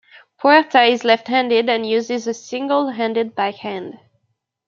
[0.39, 3.99] Puerta is left-handed and uses a single-handed backhand.